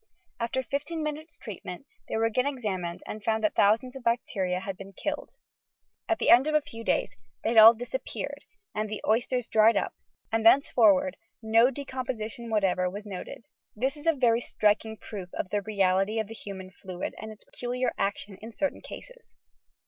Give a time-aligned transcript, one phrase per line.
[0.39, 3.95] After lifteen minutes' treat ment, they were again examined and it was found that thousands
[3.95, 5.33] of bacteria had been killed.
[6.09, 8.43] At the end of a few days they had all disappeared
[8.73, 9.93] and the oysters dried up
[10.31, 13.45] and thenceforward no decomposition whatever was noted!
[13.75, 17.43] This is a very striking proof of the reality of the human fiuid and its
[17.43, 19.35] peculiar action in certain eases.